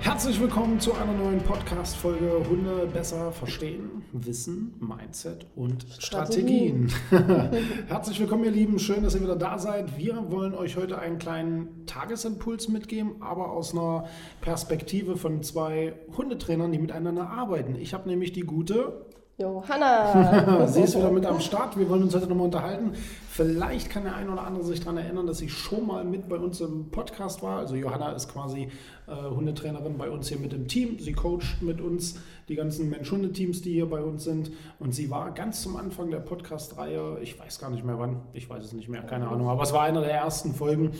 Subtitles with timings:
[0.00, 6.90] Herzlich willkommen zu einer neuen Podcast-Folge Hunde besser verstehen, Wissen, Mindset und Strategien.
[7.86, 8.78] Herzlich willkommen, ihr Lieben.
[8.78, 9.98] Schön, dass ihr wieder da seid.
[9.98, 14.06] Wir wollen euch heute einen kleinen Tagesimpuls mitgeben, aber aus einer
[14.40, 17.74] Perspektive von zwei Hundetrainern, die miteinander arbeiten.
[17.74, 19.04] Ich habe nämlich die gute
[19.40, 20.66] Johanna.
[20.68, 21.78] Sie ist wieder mit am Start.
[21.78, 22.92] Wir wollen uns heute nochmal unterhalten.
[23.30, 26.36] Vielleicht kann der eine oder andere sich daran erinnern, dass sie schon mal mit bei
[26.36, 27.58] uns im Podcast war.
[27.58, 28.68] Also Johanna ist quasi
[29.06, 30.98] äh, Hundetrainerin bei uns hier mit im Team.
[30.98, 34.50] Sie coacht mit uns die ganzen Mensch-Hunde-Teams, die hier bei uns sind.
[34.78, 38.50] Und sie war ganz zum Anfang der Podcast-Reihe, ich weiß gar nicht mehr wann, ich
[38.50, 40.90] weiß es nicht mehr, keine Ahnung, aber es war einer der ersten Folgen,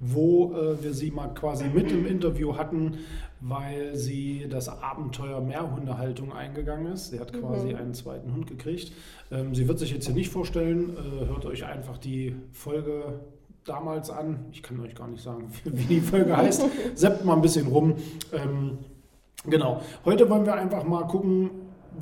[0.00, 2.98] wo äh, wir sie mal quasi mit im Interview hatten,
[3.40, 7.10] weil sie das Abenteuer Mehrhundehaltung eingegangen ist.
[7.10, 7.76] Sie hat quasi mhm.
[7.76, 8.92] einen zweiten Hund gekriegt.
[9.30, 13.20] Ähm, sie wird sich jetzt hier nicht vorstellen, äh, hört euch einfach die Folge
[13.64, 14.46] damals an.
[14.52, 16.64] Ich kann euch gar nicht sagen, wie die Folge heißt.
[16.94, 17.94] Seppt mal ein bisschen rum.
[18.32, 18.78] Ähm,
[19.44, 19.82] genau.
[20.06, 21.50] Heute wollen wir einfach mal gucken,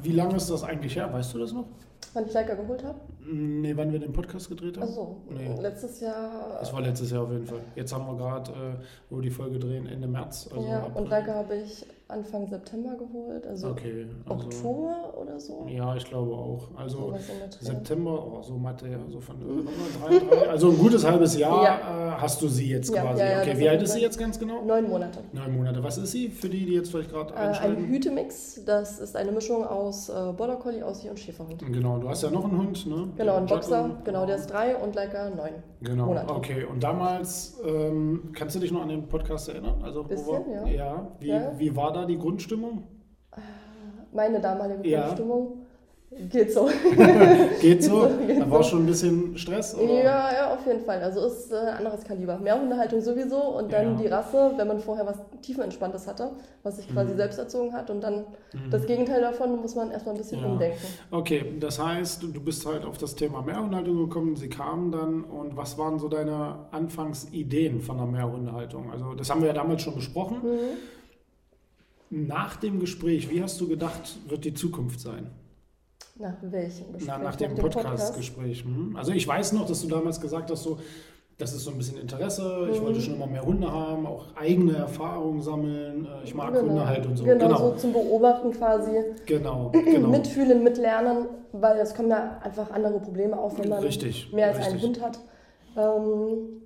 [0.02, 1.12] wie lange ist das eigentlich her?
[1.12, 1.66] Weißt du das noch?
[2.14, 2.98] Wann ich Leica geholt habe?
[3.20, 4.88] Nee, wann wir den Podcast gedreht haben?
[4.88, 5.54] Achso, nee.
[5.60, 6.58] letztes Jahr.
[6.60, 7.60] Das war letztes Jahr auf jeden Fall.
[7.74, 10.48] Jetzt haben wir gerade, äh, wo wir die Folge drehen, Ende März.
[10.50, 15.66] Also ja, und Leica habe ich Anfang September geholt, also, okay, also Oktober oder so.
[15.68, 16.70] Ja, ich glaube auch.
[16.74, 17.14] Also
[17.60, 19.36] September, oh, so Mathe, so von
[20.00, 21.76] drei, drei, also ein gutes halbes Jahr ja.
[21.76, 23.20] äh, hast du sie jetzt ja, quasi.
[23.20, 24.64] Ja, okay, wie alt ist sie jetzt ganz genau?
[24.64, 25.18] Neun Monate.
[25.34, 25.82] Neun Monate.
[25.82, 27.76] Was ist sie für die, die jetzt vielleicht gerade äh, einsteigen?
[27.76, 28.64] Ein Hütemix.
[28.64, 31.62] Das ist eine Mischung aus äh, Border Collie, Aussie und Schäferhund.
[31.70, 31.98] Genau.
[31.98, 33.08] Du hast ja noch einen Hund, ne?
[33.18, 33.90] Genau, einen Boxer.
[34.04, 35.62] Genau, der ist drei und Leica neun.
[35.82, 36.06] Genau.
[36.06, 36.34] Monate.
[36.34, 36.64] Okay.
[36.64, 39.82] Und damals ähm, kannst du dich noch an den Podcast erinnern?
[39.82, 40.66] Also Bisschen, ja.
[41.20, 41.52] Ja.
[41.54, 42.84] Wie, wie war da die Grundstimmung?
[44.12, 45.00] meine damalige ja.
[45.00, 45.64] Grundstimmung.
[46.30, 46.70] Geht so.
[47.60, 48.08] Geht so?
[48.26, 48.70] Geht da war so.
[48.70, 49.74] schon ein bisschen Stress?
[49.74, 49.92] Oder?
[49.92, 51.02] Ja, ja, auf jeden Fall.
[51.02, 52.38] Also ist äh, ein anderes Kaliber.
[52.38, 54.02] Mehrhundehaltung sowieso und dann ja.
[54.02, 56.30] die Rasse, wenn man vorher was tiefenentspanntes hatte,
[56.62, 57.18] was sich quasi mhm.
[57.18, 58.20] selbst erzogen hat und dann
[58.54, 58.70] mhm.
[58.70, 60.46] das Gegenteil davon muss man erstmal ein bisschen ja.
[60.46, 60.78] umdenken.
[61.10, 65.58] Okay, das heißt, du bist halt auf das Thema Mehrhundehaltung gekommen, sie kamen dann und
[65.58, 68.90] was waren so deine Anfangsideen von der Mehrhundehaltung?
[68.90, 70.38] Also das haben wir ja damals schon besprochen.
[70.42, 70.97] Mhm
[72.10, 75.30] nach dem Gespräch, wie hast du gedacht, wird die Zukunft sein?
[76.16, 77.06] Nach welchem Gespräch?
[77.06, 78.64] Na, nach dem, dem Podcast-Gespräch.
[78.64, 78.96] Hm.
[78.96, 80.78] Also ich weiß noch, dass du damals gesagt hast, so,
[81.38, 82.84] das ist so ein bisschen Interesse, ich mhm.
[82.86, 86.66] wollte schon immer mehr Hunde haben, auch eigene Erfahrungen sammeln, äh, ich mag genau.
[86.66, 87.24] Hunde halt und so.
[87.24, 88.90] Genau, genau, so zum Beobachten quasi.
[89.26, 90.08] Genau, genau.
[90.08, 94.58] Mitfühlen, mitlernen, weil es kommen ja einfach andere Probleme auf, wenn man richtig, mehr als
[94.58, 94.74] richtig.
[94.74, 95.20] einen Hund hat.
[95.76, 96.62] Ähm,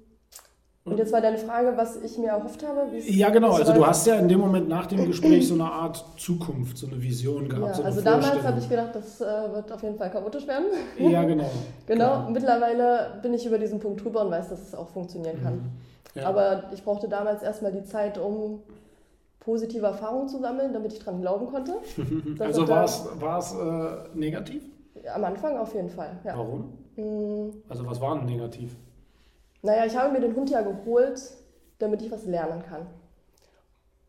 [0.85, 2.89] und jetzt war deine Frage, was ich mir erhofft habe?
[3.07, 3.53] Ja, genau.
[3.53, 6.89] Also du hast ja in dem Moment nach dem Gespräch so eine Art Zukunft, so
[6.89, 7.69] eine Vision gehabt.
[7.69, 10.65] Ja, so also damals habe ich gedacht, das äh, wird auf jeden Fall chaotisch werden.
[10.99, 11.49] Ja, genau.
[11.87, 12.05] genau.
[12.05, 12.31] Klar.
[12.31, 15.55] Mittlerweile bin ich über diesen Punkt drüber und weiß, dass es auch funktionieren kann.
[15.55, 15.71] Mhm.
[16.15, 16.29] Ja.
[16.29, 18.61] Aber ich brauchte damals erstmal die Zeit, um
[19.39, 21.75] positive Erfahrungen zu sammeln, damit ich dran glauben konnte.
[22.41, 24.63] also war es äh, negativ?
[25.15, 26.37] Am Anfang auf jeden Fall, ja.
[26.37, 26.73] Warum?
[26.97, 27.53] Mhm.
[27.69, 28.77] Also was war denn negativ?
[29.63, 31.21] Naja, ich habe mir den Hund ja geholt,
[31.79, 32.87] damit ich was lernen kann.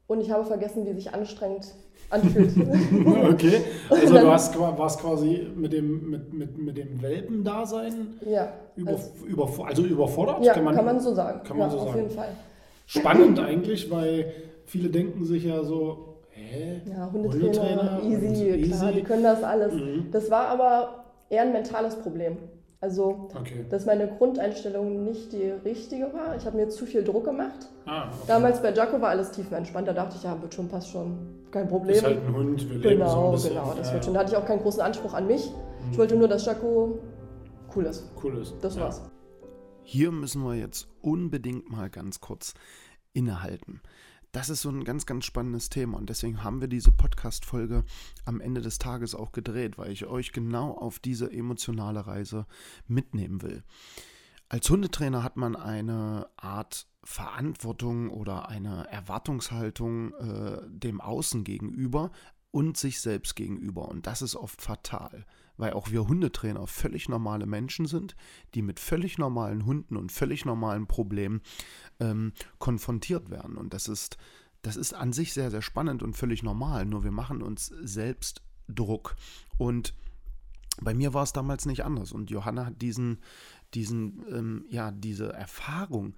[0.08, 1.74] Und ich habe vergessen, wie sich anstrengend
[2.10, 2.54] anfühlt.
[3.32, 8.92] okay, also du hast, warst quasi mit dem, mit, mit, mit dem Welpendasein ja, über,
[8.92, 10.44] also, über, also überfordert?
[10.44, 11.42] Ja, kann man, kann man so sagen.
[11.44, 12.00] Kann man ja, so auf sagen.
[12.00, 12.30] jeden Fall.
[12.86, 14.34] Spannend eigentlich, weil
[14.66, 16.82] viele denken sich ja so, hä?
[16.86, 19.00] Ja, Hundetrainer, Hundetrainer easy, klar, easy.
[19.00, 19.74] die können das alles.
[19.74, 20.08] Mhm.
[20.12, 22.38] Das war aber eher ein mentales Problem.
[22.84, 23.66] Also, okay.
[23.70, 26.36] dass meine Grundeinstellung nicht die richtige war.
[26.36, 27.70] Ich habe mir zu viel Druck gemacht.
[27.86, 28.16] Ah, okay.
[28.28, 29.88] Damals bei Jaco war alles tiefenentspannt.
[29.88, 31.18] Da dachte ich, ja, wird schon, passt schon.
[31.50, 31.96] Kein Problem.
[31.96, 33.50] Ist halt ein Hund, wir leben genau, so ein bisschen.
[33.52, 34.14] Genau, das ja, wird schon.
[34.14, 35.50] Da hatte ich auch keinen großen Anspruch an mich.
[35.50, 35.92] Mhm.
[35.94, 37.00] Ich wollte nur, dass Jaco
[37.74, 38.12] cool ist.
[38.22, 38.54] Cool ist.
[38.60, 38.82] Das ja.
[38.82, 39.02] war's.
[39.84, 42.54] Hier müssen wir jetzt unbedingt mal ganz kurz
[43.14, 43.80] innehalten
[44.34, 47.86] das ist so ein ganz, ganz spannendes Thema und deswegen haben wir diese Podcast-Folge
[48.26, 52.46] am Ende des Tages auch gedreht, weil ich euch genau auf diese emotionale Reise
[52.88, 53.64] mitnehmen will.
[54.50, 62.12] Als Hundetrainer hat man eine Art Verantwortung oder eine Erwartungshaltung äh, dem Außen gegenüber,
[62.54, 63.90] und sich selbst gegenüber.
[63.90, 65.26] Und das ist oft fatal,
[65.58, 68.16] weil auch wir Hundetrainer völlig normale Menschen sind,
[68.54, 71.42] die mit völlig normalen Hunden und völlig normalen Problemen
[72.00, 73.58] ähm, konfrontiert werden.
[73.58, 74.18] Und das ist,
[74.62, 76.86] das ist an sich sehr, sehr spannend und völlig normal.
[76.86, 79.16] Nur wir machen uns selbst Druck.
[79.58, 79.94] Und
[80.82, 82.12] bei mir war es damals nicht anders.
[82.12, 83.20] Und Johanna hat diesen,
[83.74, 86.16] diesen, ähm, ja, diese Erfahrung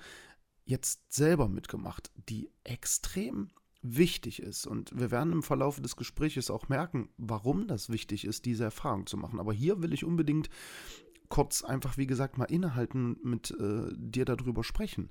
[0.65, 3.49] jetzt selber mitgemacht, die extrem
[3.85, 4.67] wichtig ist.
[4.67, 9.05] Und wir werden im Verlauf des Gesprächs auch merken, warum das wichtig ist, diese Erfahrung
[9.05, 9.39] zu machen.
[9.39, 10.49] Aber hier will ich unbedingt
[11.29, 15.09] kurz einfach, wie gesagt, mal innehalten, mit äh, dir darüber sprechen.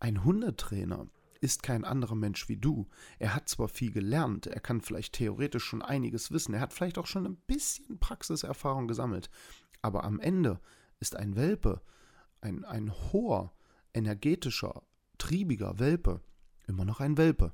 [0.00, 1.06] Ein Hundetrainer
[1.40, 2.88] ist kein anderer Mensch wie du.
[3.18, 6.98] Er hat zwar viel gelernt, er kann vielleicht theoretisch schon einiges wissen, er hat vielleicht
[6.98, 9.28] auch schon ein bisschen Praxiserfahrung gesammelt,
[9.82, 10.60] aber am Ende
[11.00, 11.82] ist ein Welpe,
[12.40, 13.52] ein, ein hoher,
[13.92, 14.82] energetischer,
[15.18, 16.22] triebiger Welpe
[16.66, 17.52] immer noch ein Welpe.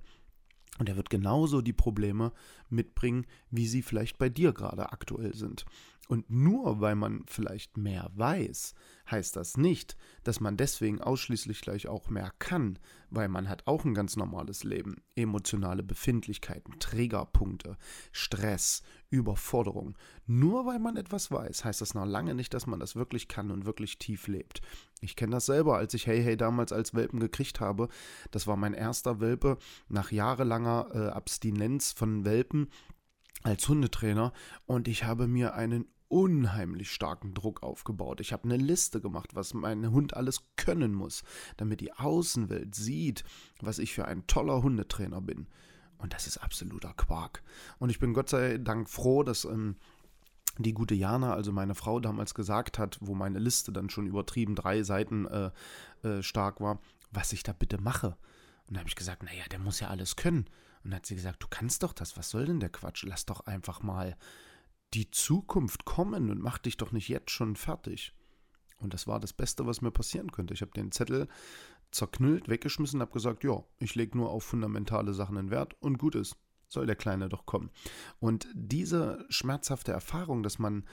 [0.79, 2.33] Und er wird genauso die Probleme
[2.71, 5.65] mitbringen, wie sie vielleicht bei dir gerade aktuell sind.
[6.09, 8.75] Und nur weil man vielleicht mehr weiß,
[9.11, 9.95] heißt das nicht,
[10.25, 12.79] dass man deswegen ausschließlich gleich auch mehr kann,
[13.11, 15.03] weil man hat auch ein ganz normales Leben.
[15.17, 17.77] Emotionale Befindlichkeiten, Trägerpunkte,
[18.11, 19.99] Stress, Überforderung.
[20.27, 23.51] Nur weil man etwas weiß, heißt das noch lange nicht, dass man das wirklich kann
[23.51, 24.63] und wirklich tief lebt.
[25.03, 27.89] Ich kenne das selber, als ich Hey Hey damals als Welpen gekriegt habe.
[28.31, 29.59] Das war mein erster Welpe
[29.91, 32.71] nach jahrelanger äh, Abstinenz von Welpen
[33.43, 34.33] als Hundetrainer
[34.67, 38.21] und ich habe mir einen unheimlich starken Druck aufgebaut.
[38.21, 41.23] Ich habe eine Liste gemacht, was mein Hund alles können muss,
[41.57, 43.25] damit die Außenwelt sieht,
[43.61, 45.47] was ich für ein toller Hundetrainer bin.
[45.99, 47.43] Und das ist absoluter Quark.
[47.79, 49.77] Und ich bin Gott sei Dank froh, dass ähm,
[50.59, 54.55] die gute Jana, also meine Frau, damals gesagt hat, wo meine Liste dann schon übertrieben
[54.55, 55.51] drei Seiten äh,
[56.03, 56.81] äh, stark war,
[57.11, 58.17] was ich da bitte mache.
[58.67, 60.47] Und da habe ich gesagt, naja, der muss ja alles können.
[60.85, 63.05] Und dann hat sie gesagt, du kannst doch das, was soll denn der Quatsch?
[63.05, 64.17] Lass doch einfach mal
[64.95, 68.15] die Zukunft kommen und mach dich doch nicht jetzt schon fertig.
[68.79, 70.55] Und das war das Beste, was mir passieren könnte.
[70.55, 71.29] Ich habe den Zettel
[71.91, 76.15] zerknüllt, weggeschmissen, habe gesagt, ja, ich lege nur auf fundamentale Sachen in Wert und gut
[76.15, 76.37] ist,
[76.69, 77.71] soll der Kleine doch kommen.
[78.21, 80.85] Und diese schmerzhafte Erfahrung, dass man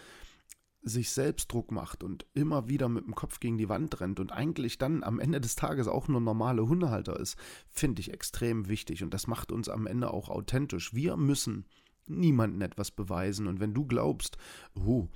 [0.81, 4.31] sich selbst Druck macht und immer wieder mit dem Kopf gegen die Wand rennt und
[4.31, 7.37] eigentlich dann am Ende des Tages auch nur normale Hundehalter ist,
[7.67, 10.93] finde ich extrem wichtig und das macht uns am Ende auch authentisch.
[10.93, 11.65] Wir müssen
[12.07, 13.47] niemandem etwas beweisen.
[13.47, 14.37] Und wenn du glaubst,
[14.75, 15.07] oh,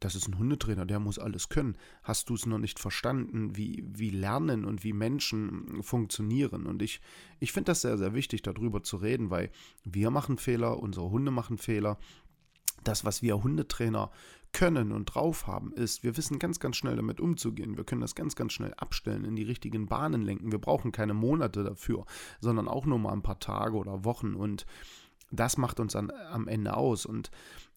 [0.00, 3.84] das ist ein Hundetrainer, der muss alles können, hast du es noch nicht verstanden, wie,
[3.86, 6.66] wie Lernen und wie Menschen funktionieren.
[6.66, 7.00] Und ich,
[7.40, 9.50] ich finde das sehr, sehr wichtig, darüber zu reden, weil
[9.84, 11.98] wir machen Fehler, unsere Hunde machen Fehler.
[12.84, 14.10] Das, was wir Hundetrainer
[14.52, 17.76] können und drauf haben, ist, wir wissen ganz, ganz schnell damit umzugehen.
[17.76, 20.52] Wir können das ganz, ganz schnell abstellen, in die richtigen Bahnen lenken.
[20.52, 22.06] Wir brauchen keine Monate dafür,
[22.40, 24.34] sondern auch nur mal ein paar Tage oder Wochen.
[24.34, 24.64] Und
[25.30, 27.06] das macht uns an, am Ende aus.
[27.06, 27.30] Und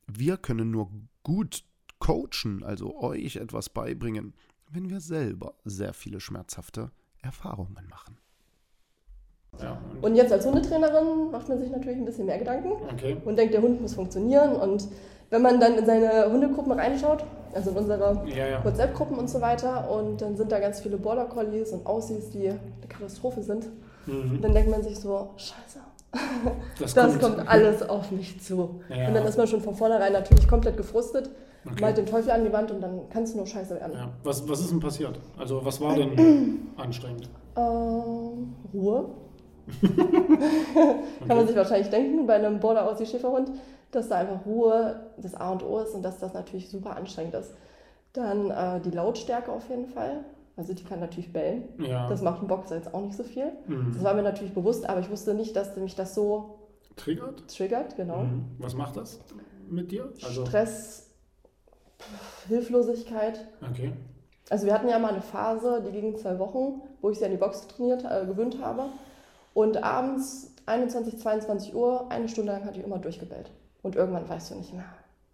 [0.07, 0.89] wir können nur
[1.24, 1.63] gut
[2.00, 4.33] coachen, also euch etwas beibringen,
[4.69, 8.18] wenn wir selber sehr viele schmerzhafte Erfahrungen machen.
[9.62, 13.18] Ja, und, jetzt als Hundetrainerin macht man sich natürlich ein bisschen mehr Gedanken okay.
[13.25, 14.53] und denkt, der Hund muss funktionieren.
[14.53, 14.88] Und
[15.30, 18.65] wenn man dann in seine Hundegruppen reinschaut, also in unsere ja, ja.
[18.65, 22.48] WhatsApp-Gruppen und so weiter, und dann sind da ganz viele Border Collies und Aussies, die
[22.48, 23.68] eine Katastrophe sind,
[24.06, 24.39] mhm.
[24.42, 25.80] dann denkt man sich so, scheiße,
[26.80, 28.81] das, das kommt, kommt, alles auf mich zu.
[28.90, 29.08] Ja.
[29.08, 31.30] Und dann ist man schon von vornherein natürlich komplett gefrustet,
[31.65, 31.82] okay.
[31.82, 33.94] malt den Teufel an die Wand und dann kann es nur scheiße werden.
[33.94, 34.10] Ja.
[34.24, 35.20] Was, was ist denn passiert?
[35.38, 37.30] Also was war denn anstrengend?
[37.56, 39.10] Ähm, Ruhe.
[41.27, 43.51] kann man sich wahrscheinlich denken bei einem Border Aussie Schäferhund,
[43.91, 47.36] dass da einfach Ruhe das A und O ist und dass das natürlich super anstrengend
[47.36, 47.53] ist.
[48.13, 50.25] Dann äh, die Lautstärke auf jeden Fall.
[50.58, 51.63] Also die kann natürlich bellen.
[51.79, 52.10] Ja.
[52.10, 53.51] Das macht ein Boxer jetzt auch nicht so viel.
[53.67, 53.93] Mhm.
[53.93, 56.60] Das war mir natürlich bewusst, aber ich wusste nicht, dass mich das so
[56.96, 57.48] triggert.
[57.48, 58.24] Triggert, genau.
[58.24, 58.46] Mhm.
[58.60, 59.20] Was macht das
[59.70, 60.12] mit dir?
[60.24, 61.10] Also Stress,
[62.48, 63.48] Hilflosigkeit.
[63.70, 63.93] Okay.
[64.50, 67.31] Also wir hatten ja mal eine Phase, die ging zwei Wochen, wo ich sie an
[67.31, 68.88] die Box trainiert, äh, gewöhnt habe.
[69.53, 73.51] Und abends 21, 22 Uhr, eine Stunde lang hatte ich immer durchgebellt.
[73.81, 74.86] Und irgendwann weißt du nicht mehr,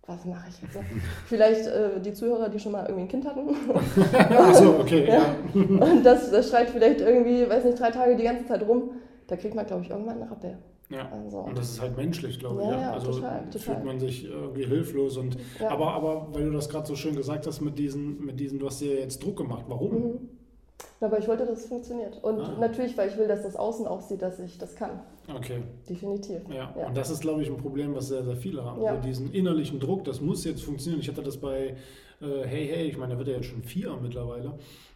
[0.07, 0.79] was mache ich jetzt?
[1.25, 3.49] Vielleicht äh, die Zuhörer, die schon mal irgendwie ein Kind hatten.
[4.33, 5.13] Achso, okay, ja.
[5.13, 5.35] ja.
[5.53, 8.91] Und das, das schreit vielleicht irgendwie, weiß nicht, drei Tage die ganze Zeit rum.
[9.27, 10.57] Da kriegt man, glaube ich, irgendwann einen Rappel.
[10.89, 11.39] Ja, also.
[11.39, 12.69] und das ist halt menschlich, glaube ich.
[12.69, 12.93] Ja, ja.
[12.93, 13.59] also total, total.
[13.59, 15.17] fühlt man sich irgendwie hilflos.
[15.17, 15.69] Und, ja.
[15.69, 18.67] aber, aber weil du das gerade so schön gesagt hast mit diesen, mit diesen, du
[18.67, 19.65] hast dir jetzt Druck gemacht.
[19.67, 19.91] Warum?
[19.91, 20.29] Mhm.
[20.99, 22.23] Aber ich wollte, dass es funktioniert.
[22.23, 22.57] Und ah.
[22.59, 24.99] natürlich, weil ich will, dass das Außen auch sieht, dass ich das kann.
[25.33, 25.61] Okay.
[25.87, 26.41] Definitiv.
[26.49, 26.73] Ja.
[26.77, 26.87] ja.
[26.87, 28.81] Und das ist, glaube ich, ein Problem, was sehr, sehr viele haben.
[28.81, 28.91] Ja.
[28.91, 31.01] Also diesen innerlichen Druck, das muss jetzt funktionieren.
[31.01, 31.75] Ich hatte das bei
[32.21, 34.53] äh, Hey Hey, ich meine, da wird ja jetzt schon vier mittlerweile.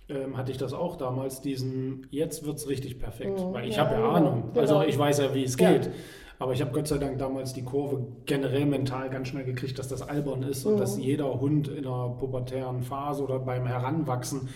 [0.09, 3.39] Ähm, hatte ich das auch damals, diesen, jetzt wird es richtig perfekt.
[3.39, 3.53] Mhm.
[3.53, 4.13] Weil ich ja, habe ja genau.
[4.13, 4.43] Ahnung.
[4.53, 4.61] Genau.
[4.61, 5.89] Also ich weiß ja, wie es geht.
[6.39, 9.87] Aber ich habe Gott sei Dank damals die Kurve generell mental ganz schnell gekriegt, dass
[9.87, 10.71] das albern ist mhm.
[10.71, 14.49] und dass jeder Hund in einer pubertären Phase oder beim Heranwachsen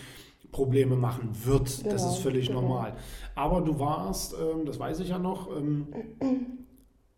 [0.56, 1.82] Probleme machen wird.
[1.82, 2.62] Genau, das ist völlig genau.
[2.62, 2.94] normal.
[3.34, 5.88] Aber du warst, ähm, das weiß ich ja noch, ähm,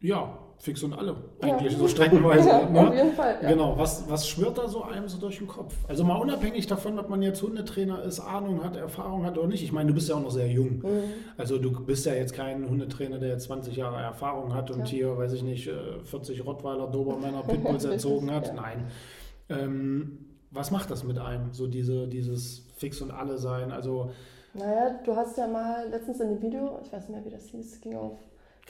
[0.01, 1.15] ja, fix und alle.
[1.41, 1.79] Eigentlich ja.
[1.79, 2.49] so streckenweise.
[2.49, 2.89] Ja, ne?
[2.89, 3.39] Auf jeden Fall.
[3.41, 3.49] Ja.
[3.49, 3.79] Genau.
[3.79, 5.73] Was, was schwirrt da so einem so durch den Kopf?
[5.87, 9.63] Also mal unabhängig davon, ob man jetzt Hundetrainer ist, Ahnung hat, Erfahrung hat oder nicht.
[9.63, 10.79] Ich meine, du bist ja auch noch sehr jung.
[10.79, 11.03] Mhm.
[11.37, 15.17] Also du bist ja jetzt kein Hundetrainer, der jetzt 20 Jahre Erfahrung hat und hier,
[15.17, 15.71] weiß ich nicht,
[16.05, 18.53] 40 äh, Rottweiler, Dobermänner, Pitbulls erzogen hat.
[18.57, 18.89] Nein.
[19.49, 21.53] Ähm, was macht das mit einem?
[21.53, 23.73] So diese, dieses Fix und alle sein.
[23.73, 24.11] Also.
[24.55, 27.45] Naja, du hast ja mal letztens in dem Video, ich weiß nicht mehr, wie das
[27.45, 28.19] hieß, ging auf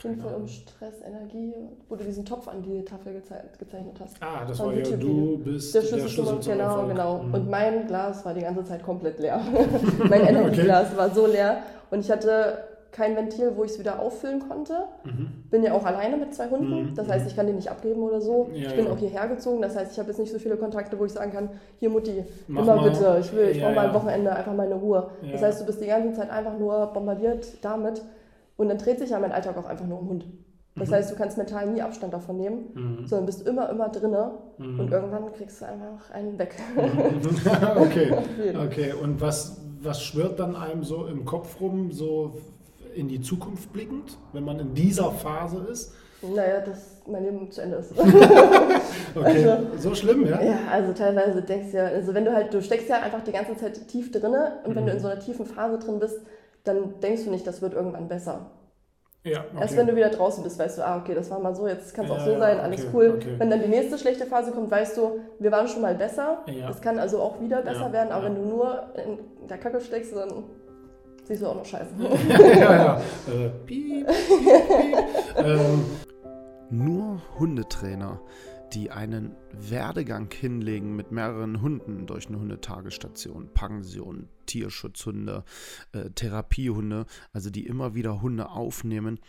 [0.03, 1.53] jeden Fall um Stress, Energie,
[1.87, 4.17] wo du diesen Topf an die Tafel geze gezeichnet hast.
[4.21, 6.89] Ah, das war, war ja du bist der Schlüssel, der Schlüssel zum Genau, Erfolg.
[6.89, 7.23] genau.
[7.23, 7.33] Mhm.
[7.33, 9.41] Und mein Glas war die ganze Zeit komplett leer.
[10.09, 10.97] mein Energieglas okay.
[10.97, 12.59] war so leer und ich hatte
[12.91, 14.85] kein Ventil, wo ich es wieder auffüllen konnte.
[15.03, 15.29] Mhm.
[15.49, 16.89] Bin ja auch alleine mit zwei Hunden.
[16.89, 16.95] Mhm.
[16.95, 18.49] Das heißt, ich kann die nicht abgeben oder so.
[18.53, 18.91] Ja, ich bin ja.
[18.91, 19.61] auch hierher gezogen.
[19.61, 22.23] Das heißt, ich habe jetzt nicht so viele Kontakte, wo ich sagen kann, hier Mutti,
[22.47, 22.89] Mach immer mal.
[22.89, 25.09] bitte, ich will, ich ja, brauche mal ein Wochenende einfach meine Ruhe.
[25.31, 28.01] Das heißt, du bist die ganze Zeit einfach nur bombardiert damit.
[28.57, 30.25] Und dann dreht sich ja mein Alltag auch einfach nur um Hund.
[30.75, 30.93] Das mhm.
[30.93, 33.07] heißt, du kannst mental nie Abstand davon nehmen, mhm.
[33.07, 34.79] sondern bist immer, immer drinne mhm.
[34.79, 36.55] und irgendwann kriegst du einfach einen weg.
[37.75, 38.13] okay.
[38.65, 38.93] okay.
[38.93, 42.33] Und was, was schwirrt dann einem so im Kopf rum, so
[42.95, 45.93] in die Zukunft blickend, wenn man in dieser Phase ist?
[46.21, 47.97] Naja, dass mein Leben zu Ende ist.
[49.15, 50.41] okay, also, so schlimm, ja?
[50.41, 53.31] Ja, also teilweise denkst du ja, also wenn du halt, du steckst ja einfach die
[53.31, 54.75] ganze Zeit tief drinne und mhm.
[54.75, 56.19] wenn du in so einer tiefen Phase drin bist,
[56.65, 58.51] dann denkst du nicht, das wird irgendwann besser.
[59.23, 59.61] Ja, okay.
[59.61, 61.93] Erst wenn du wieder draußen bist, weißt du, ah, okay, das war mal so, jetzt
[61.93, 63.13] kann es ja, auch so sein, alles okay, cool.
[63.17, 63.35] Okay.
[63.37, 66.39] Wenn dann die nächste schlechte Phase kommt, weißt du, wir waren schon mal besser.
[66.47, 66.69] Ja.
[66.69, 70.15] Es kann also auch wieder besser werden, aber wenn du nur in der Kacke steckst,
[70.15, 70.45] dann
[71.29, 71.93] siehst du auch noch scheiße.
[72.29, 73.01] ja, ja.
[73.31, 74.97] Äh, piep, piep, piep.
[75.37, 75.85] ähm.
[76.71, 78.21] Nur Hundetrainer,
[78.73, 85.43] die einen Werdegang hinlegen mit mehreren Hunden durch eine Hundetagestation, Pension, Tierschutzhunde,
[85.93, 89.19] äh, Therapiehunde, also die immer wieder Hunde aufnehmen,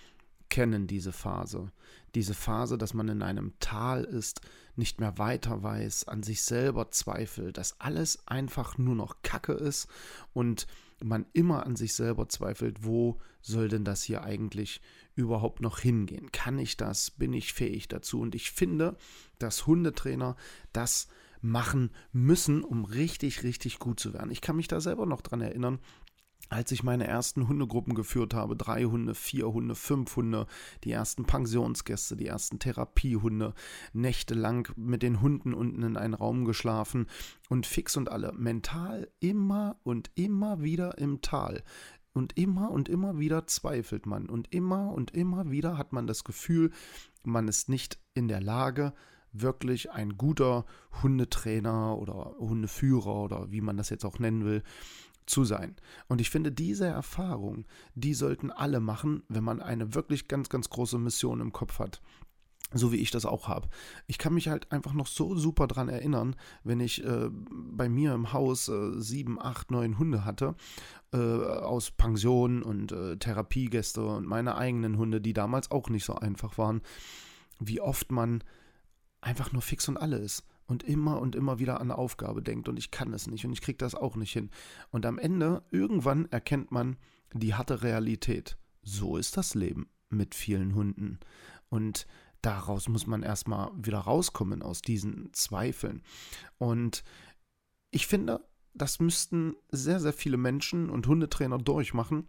[0.50, 1.68] kennen diese Phase.
[2.14, 4.42] Diese Phase, dass man in einem Tal ist,
[4.76, 9.88] nicht mehr weiter weiß, an sich selber zweifelt, dass alles einfach nur noch Kacke ist
[10.34, 10.66] und
[11.02, 14.80] man immer an sich selber zweifelt, wo soll denn das hier eigentlich
[15.14, 16.30] überhaupt noch hingehen?
[16.32, 17.10] Kann ich das?
[17.10, 18.20] Bin ich fähig dazu?
[18.20, 18.96] Und ich finde,
[19.38, 20.36] dass Hundetrainer
[20.72, 21.08] das
[21.42, 24.30] machen müssen, um richtig, richtig gut zu werden.
[24.30, 25.78] Ich kann mich da selber noch dran erinnern,
[26.50, 30.46] als ich meine ersten Hundegruppen geführt habe, drei Hunde, vier Hunde, fünf Hunde,
[30.82, 33.54] die ersten Pensionsgäste, die ersten Therapiehunde,
[33.92, 37.06] nächtelang mit den Hunden unten in einen Raum geschlafen
[37.48, 41.62] und fix und alle, mental immer und immer wieder im Tal.
[42.12, 46.24] Und immer und immer wieder zweifelt man und immer und immer wieder hat man das
[46.24, 46.72] Gefühl,
[47.22, 48.92] man ist nicht in der Lage,
[49.32, 50.64] wirklich ein guter
[51.02, 54.64] Hundetrainer oder Hundeführer oder wie man das jetzt auch nennen will,
[55.30, 55.76] zu sein.
[56.08, 60.68] Und ich finde, diese Erfahrung, die sollten alle machen, wenn man eine wirklich ganz, ganz
[60.68, 62.02] große Mission im Kopf hat.
[62.72, 63.68] So wie ich das auch habe.
[64.06, 68.12] Ich kann mich halt einfach noch so super dran erinnern, wenn ich äh, bei mir
[68.14, 70.54] im Haus äh, sieben, acht, neun Hunde hatte,
[71.12, 76.14] äh, aus Pension und äh, Therapiegäste und meine eigenen Hunde, die damals auch nicht so
[76.14, 76.82] einfach waren,
[77.58, 78.44] wie oft man
[79.20, 82.68] einfach nur fix und alle ist und immer und immer wieder an eine Aufgabe denkt
[82.68, 84.50] und ich kann es nicht und ich kriege das auch nicht hin.
[84.90, 86.96] Und am Ende, irgendwann erkennt man
[87.34, 88.56] die harte Realität.
[88.82, 91.18] So ist das Leben mit vielen Hunden.
[91.70, 92.06] Und
[92.40, 96.02] daraus muss man erstmal wieder rauskommen aus diesen Zweifeln.
[96.58, 97.02] Und
[97.90, 98.40] ich finde,
[98.72, 102.28] das müssten sehr, sehr viele Menschen und Hundetrainer durchmachen,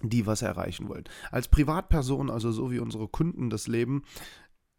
[0.00, 1.04] die was erreichen wollen.
[1.32, 4.04] Als Privatperson, also so wie unsere Kunden das leben,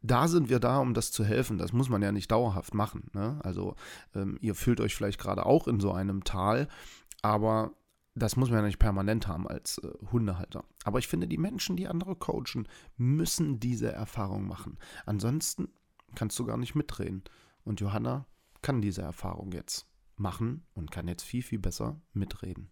[0.06, 1.58] da sind wir da, um das zu helfen.
[1.58, 3.10] Das muss man ja nicht dauerhaft machen.
[3.14, 3.40] Ne?
[3.44, 3.76] Also
[4.14, 6.68] ähm, ihr fühlt euch vielleicht gerade auch in so einem Tal,
[7.22, 7.72] aber
[8.16, 10.64] das muss man ja nicht permanent haben als äh, Hundehalter.
[10.84, 14.78] Aber ich finde, die Menschen, die andere coachen, müssen diese Erfahrung machen.
[15.06, 15.70] Ansonsten
[16.16, 17.24] kannst du gar nicht mitdrehen.
[17.64, 18.26] Und Johanna
[18.62, 22.70] kann diese Erfahrung jetzt machen und kann jetzt viel, viel besser mitreden.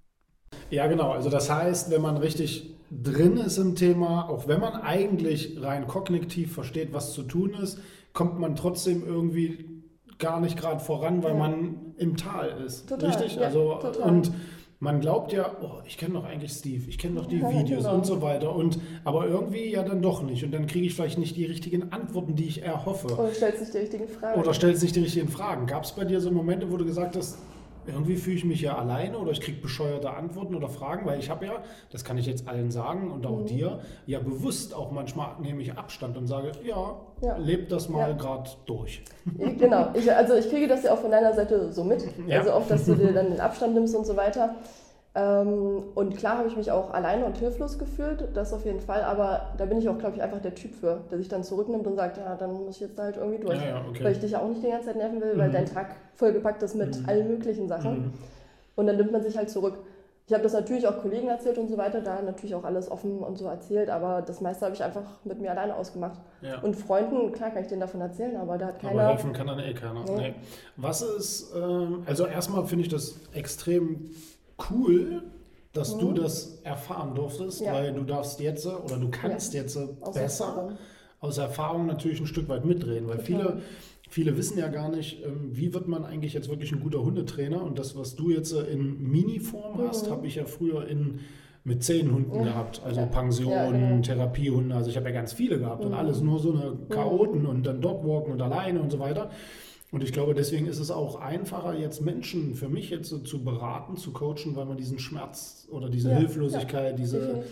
[0.74, 1.12] Ja, genau.
[1.12, 5.86] Also das heißt, wenn man richtig drin ist im Thema, auch wenn man eigentlich rein
[5.88, 7.80] kognitiv versteht, was zu tun ist,
[8.13, 9.84] kommt man trotzdem irgendwie
[10.18, 11.38] gar nicht gerade voran, weil ja.
[11.38, 12.89] man im Tal ist.
[12.89, 13.36] Total, richtig?
[13.36, 14.10] Ja, also total.
[14.10, 14.32] und
[14.80, 17.84] man glaubt ja, oh, ich kenne doch eigentlich Steve, ich kenne doch die ja, Videos
[17.84, 17.96] genau.
[17.96, 18.56] und so weiter.
[18.56, 20.44] Und aber irgendwie ja dann doch nicht.
[20.44, 23.13] Und dann kriege ich vielleicht nicht die richtigen Antworten, die ich erhoffe.
[23.13, 24.42] Oder stellst nicht die richtigen Fragen.
[24.42, 25.68] Oder stellst nicht die richtigen Fragen.
[25.68, 27.38] Gab es bei dir so Momente, wo du gesagt hast,
[27.87, 31.29] irgendwie fühle ich mich ja alleine oder ich kriege bescheuerte Antworten oder Fragen, weil ich
[31.29, 31.53] habe ja,
[31.91, 33.45] das kann ich jetzt allen sagen und auch mhm.
[33.45, 37.37] dir, ja bewusst auch manchmal nehme ich Abstand und sage, ja, ja.
[37.37, 38.15] lebt das mal ja.
[38.15, 39.03] gerade durch.
[39.35, 42.39] Genau, ich, also ich kriege das ja auch von deiner Seite so mit, ja.
[42.39, 44.55] also auch, dass du dir dann den Abstand nimmst und so weiter.
[45.15, 49.03] Ähm, und klar habe ich mich auch alleine und hilflos gefühlt, das auf jeden Fall,
[49.03, 51.86] aber da bin ich auch, glaube ich, einfach der Typ für, der sich dann zurücknimmt
[51.86, 53.60] und sagt, ja, dann muss ich jetzt da halt irgendwie durch.
[53.60, 54.03] Ja, ja, okay.
[54.03, 55.39] Weil ich dich ja auch nicht die ganze Zeit nerven will, mhm.
[55.39, 57.08] weil dein Tag vollgepackt ist mit mhm.
[57.08, 57.91] allen möglichen Sachen.
[57.91, 58.13] Mhm.
[58.75, 59.75] Und dann nimmt man sich halt zurück.
[60.25, 63.20] Ich habe das natürlich auch Kollegen erzählt und so weiter, da natürlich auch alles offen
[63.20, 66.17] und so erzählt, aber das meiste habe ich einfach mit mir alleine ausgemacht.
[66.41, 66.60] Ja.
[66.62, 69.01] Und Freunden, klar kann ich denen davon erzählen, aber da hat keiner.
[69.01, 70.05] Aber helfen kann dann eh keiner.
[70.05, 70.15] Nee.
[70.15, 70.34] Nee.
[70.77, 74.12] Was ist, ähm, also erstmal finde ich das extrem
[74.70, 75.24] cool,
[75.74, 76.00] dass mhm.
[76.00, 77.74] du das erfahren durftest, ja.
[77.74, 79.62] weil du darfst jetzt oder du kannst ja.
[79.62, 80.77] jetzt aus besser Erfahrung.
[81.20, 83.62] aus Erfahrung natürlich ein Stück weit mitdrehen, weil viele,
[84.10, 87.63] viele wissen ja gar nicht, ähm, wie wird man eigentlich jetzt wirklich ein guter Hundetrainer
[87.63, 89.88] und das, was du jetzt in Mini-Form mhm.
[89.88, 91.20] hast, habe ich ja früher in
[91.65, 92.43] mit zehn Hunden ja.
[92.43, 93.05] gehabt, also ja.
[93.05, 94.01] Pensionen, ja, genau.
[94.01, 95.91] Therapiehunde, also ich habe ja ganz viele gehabt mhm.
[95.91, 99.29] und alles nur so eine Chaoten und dann Dogwalken und alleine und so weiter.
[99.93, 103.43] Und ich glaube, deswegen ist es auch einfacher, jetzt Menschen für mich jetzt so zu
[103.43, 107.43] beraten, zu coachen, weil man diesen Schmerz oder diese ja, Hilflosigkeit, ja, diese,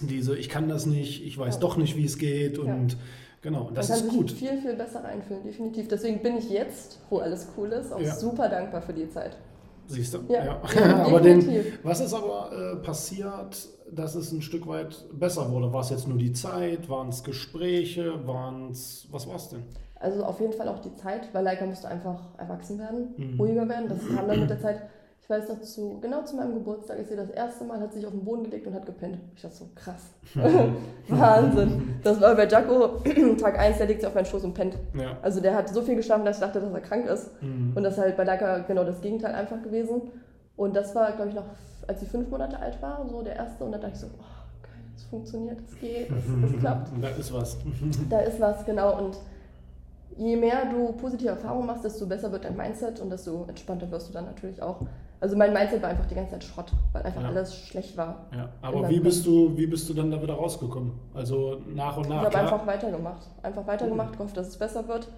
[0.00, 1.60] diese, ich kann das nicht, ich weiß ja.
[1.60, 2.96] doch nicht, wie es geht und
[3.42, 4.30] genau, und das man ist kann gut.
[4.30, 5.88] Sich viel, viel besser einfühlen, definitiv.
[5.88, 9.36] Deswegen bin ich jetzt, wo alles cool ist, auch super dankbar für die Zeit.
[9.88, 10.20] Siehst du?
[10.30, 10.62] Ja.
[11.04, 15.70] aber den, was ist aber äh, passiert, dass es ein Stück weit besser wurde?
[15.70, 16.88] War es jetzt nur die Zeit?
[16.88, 18.26] Waren es Gespräche?
[18.26, 19.64] Waren es, was war es denn?
[20.00, 23.40] Also auf jeden Fall auch die Zeit, weil Leica musste einfach erwachsen werden, mhm.
[23.40, 23.88] ruhiger werden.
[23.88, 24.82] Das kam dann mit der Zeit.
[25.20, 28.06] Ich weiß noch, zu, genau zu meinem Geburtstag ist sie das erste Mal, hat sich
[28.06, 29.18] auf den Boden gelegt und hat gepennt.
[29.34, 30.06] Ich dachte so, krass.
[31.08, 32.00] Wahnsinn.
[32.02, 33.02] Das war bei Jaco,
[33.38, 34.78] Tag 1, der legt sich auf meinen Schoß und pennt.
[34.94, 35.18] Ja.
[35.20, 37.30] Also der hat so viel geschlafen, dass ich dachte, dass er krank ist.
[37.42, 37.72] Mhm.
[37.74, 40.00] Und das ist halt bei Leica genau das Gegenteil einfach gewesen.
[40.56, 41.44] Und das war, glaube ich, noch,
[41.86, 43.64] als sie fünf Monate alt war, so der erste.
[43.64, 46.88] Und da dachte ich so, oh, geil, es funktioniert, es geht, es klappt.
[47.02, 47.58] Da ist was.
[48.08, 48.96] da ist was, genau.
[48.96, 49.18] Und
[50.18, 54.08] je mehr du positive Erfahrungen machst, desto besser wird dein Mindset und desto entspannter wirst
[54.08, 54.80] du dann natürlich auch.
[55.20, 57.28] Also mein Mindset war einfach die ganze Zeit Schrott, weil einfach ja.
[57.28, 58.26] alles schlecht war.
[58.36, 60.92] Ja, aber wie bist, du, wie bist du dann da wieder rausgekommen?
[61.14, 62.20] Also nach und nach?
[62.20, 63.26] Ich habe einfach weitergemacht.
[63.42, 65.08] Einfach weitergemacht, gehofft, dass es besser wird.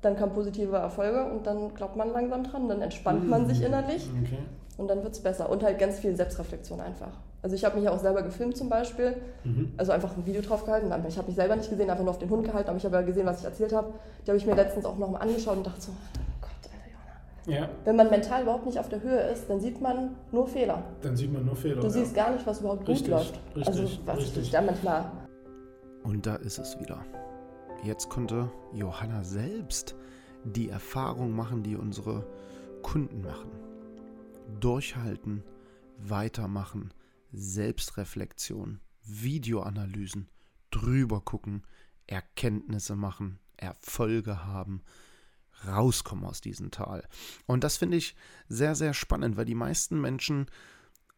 [0.00, 4.08] Dann kamen positive Erfolge und dann glaubt man langsam dran, dann entspannt man sich innerlich
[4.22, 4.38] okay.
[4.80, 5.50] Und dann wird es besser.
[5.50, 7.12] Und halt ganz viel Selbstreflexion einfach.
[7.42, 9.14] Also ich habe mich ja auch selber gefilmt zum Beispiel,
[9.44, 9.72] mhm.
[9.76, 10.92] also einfach ein Video drauf gehalten.
[11.08, 12.96] Ich habe mich selber nicht gesehen, einfach nur auf den Hund gehalten, aber ich habe
[12.96, 13.92] ja gesehen, was ich erzählt habe.
[14.24, 17.60] Die habe ich mir letztens auch nochmal angeschaut und dachte so, oh Gott, Alter Jona.
[17.60, 17.68] Ja.
[17.84, 20.82] Wenn man mental überhaupt nicht auf der Höhe ist, dann sieht man nur Fehler.
[21.02, 21.76] Dann sieht man nur Fehler.
[21.80, 21.90] Du ja.
[21.90, 23.40] siehst gar nicht, was überhaupt richtig, gut läuft.
[23.56, 24.42] Richtig, also was richtig.
[24.42, 25.04] ich da manchmal.
[26.02, 26.98] Und da ist es wieder.
[27.84, 29.94] Jetzt konnte Johanna selbst
[30.44, 32.24] die Erfahrung machen, die unsere
[32.82, 33.50] Kunden machen.
[34.58, 35.44] Durchhalten,
[35.98, 36.92] weitermachen
[37.32, 40.28] Selbstreflexion, Videoanalysen,
[40.70, 41.62] drüber gucken,
[42.06, 44.82] Erkenntnisse machen, Erfolge haben,
[45.66, 47.06] rauskommen aus diesem Tal.
[47.46, 48.16] Und das finde ich
[48.48, 50.46] sehr, sehr spannend, weil die meisten Menschen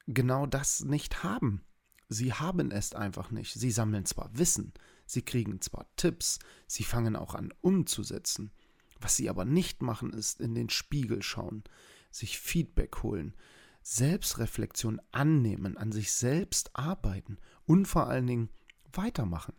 [0.07, 1.63] genau das nicht haben.
[2.09, 3.55] Sie haben es einfach nicht.
[3.55, 4.73] Sie sammeln zwar Wissen,
[5.07, 8.53] sie kriegen zwar Tipps, sie fangen auch an umzusetzen.
[9.01, 11.65] Was sie aber nicht machen, ist in den Spiegel schauen,
[12.13, 13.35] sich Feedback holen,
[13.83, 18.51] Selbstreflexion annehmen, an sich selbst arbeiten und vor allen Dingen
[18.93, 19.55] weitermachen.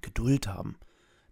[0.00, 0.78] Geduld haben,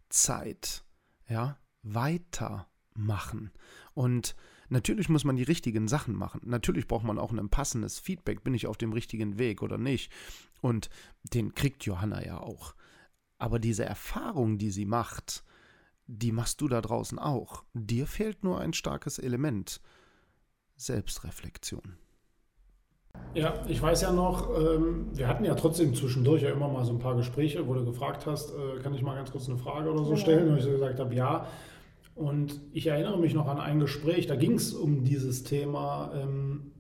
[0.09, 0.85] Zeit,
[1.29, 3.53] ja, weitermachen.
[3.95, 4.35] Und
[4.69, 6.41] natürlich muss man die richtigen Sachen machen.
[6.45, 10.13] Natürlich braucht man auch ein passendes Feedback, bin ich auf dem richtigen Weg oder nicht.
[10.61, 10.91] Und
[11.23, 12.75] den kriegt Johanna ja auch.
[13.39, 15.45] Aber diese Erfahrung, die sie macht,
[16.07, 17.65] die machst du da draußen auch.
[17.73, 19.81] Dir fehlt nur ein starkes Element.
[20.81, 21.99] Selbstreflexion.
[23.35, 26.93] Ja, ich weiß ja noch, ähm, wir hatten ja trotzdem zwischendurch ja immer mal so
[26.93, 29.91] ein paar Gespräche, wo du gefragt hast, äh, kann ich mal ganz kurz eine Frage
[29.93, 30.49] oder so stellen?
[30.49, 31.47] Und ich so gesagt habe, ja.
[32.15, 36.73] Und ich erinnere mich noch an ein Gespräch, da ging es um dieses Thema, ähm,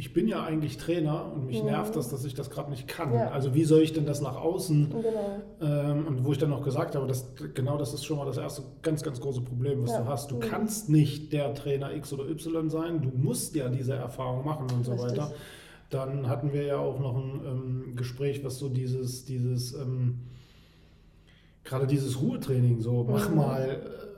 [0.00, 1.68] ich bin ja eigentlich Trainer und mich mhm.
[1.68, 3.12] nervt das, dass ich das gerade nicht kann.
[3.12, 3.32] Ja.
[3.32, 4.88] Also wie soll ich denn das nach außen?
[4.88, 5.42] Genau.
[5.60, 8.38] Ähm, und wo ich dann noch gesagt habe, dass, genau das ist schon mal das
[8.38, 10.00] erste ganz, ganz große Problem, was ja.
[10.00, 10.30] du hast.
[10.30, 10.40] Du mhm.
[10.40, 14.86] kannst nicht der Trainer X oder Y sein, du musst ja diese Erfahrung machen und
[14.86, 15.10] so Richtig.
[15.10, 15.34] weiter.
[15.90, 20.20] Dann hatten wir ja auch noch ein ähm, Gespräch, was so dieses, dieses ähm,
[21.62, 23.36] gerade dieses Ruhetraining, so mach mhm.
[23.36, 24.09] mal äh,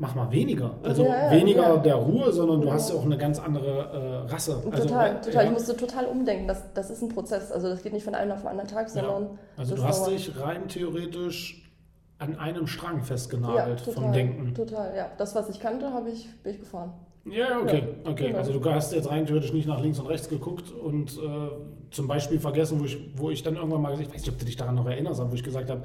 [0.00, 0.74] mach mal weniger.
[0.82, 1.76] Also ja, ja, weniger ja.
[1.76, 4.62] der Ruhe, sondern du hast ja auch eine ganz andere äh, Rasse.
[4.70, 5.44] Also, total, äh, total.
[5.44, 6.48] Ich musste total umdenken.
[6.48, 7.52] Das, das ist ein Prozess.
[7.52, 9.38] Also das geht nicht von einem auf den anderen Tag, sondern.
[9.58, 11.70] Also du hast dich rein theoretisch
[12.18, 14.54] an einem Strang festgenagelt total, vom Denken.
[14.54, 15.10] Total, ja.
[15.18, 16.92] Das, was ich kannte, habe ich, bin ich gefahren.
[17.26, 18.28] Ja, okay, okay.
[18.28, 18.38] Genau.
[18.38, 21.50] Also du hast jetzt rein theoretisch nicht nach links und rechts geguckt und äh,
[21.90, 24.34] zum Beispiel vergessen, wo ich, wo ich dann irgendwann mal gesagt habe, ich weiß nicht,
[24.34, 25.82] ob du dich daran noch erinnerst, wo ich gesagt habe,